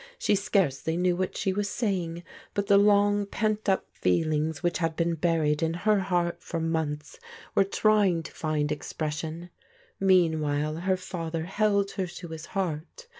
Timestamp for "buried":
5.13-5.61